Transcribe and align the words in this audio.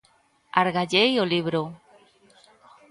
Argallei 0.61 1.13
o 1.23 1.25
libro. 1.33 1.61